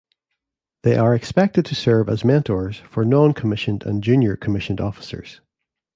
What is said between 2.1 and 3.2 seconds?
mentors for